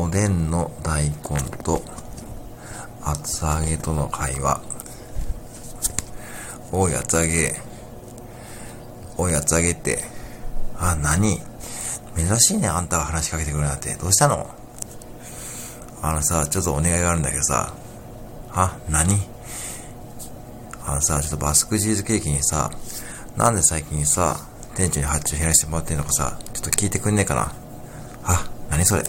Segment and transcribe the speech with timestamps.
[0.00, 1.14] おでんの大根
[1.62, 1.82] と
[3.02, 4.62] 厚揚げとの会話。
[6.72, 7.54] おい、厚揚げ。
[9.18, 10.02] おい、厚揚げって。
[10.78, 11.38] あ、何？
[12.16, 13.94] 珍しいね、あんたが話しかけてくるなんて。
[13.96, 14.48] どうしたの？
[16.00, 17.74] あのさ、ちょっとお願いがあるんだけどさ。
[18.52, 19.18] あ、何？
[20.86, 22.70] あのさ、ちょっとバスクチーズケーキにさ、
[23.36, 27.52] なんで最近さ、店長に発注減らしてもらってんのかさ、ちょっと聞いてくんねえかな。
[28.24, 29.02] あ、何それ？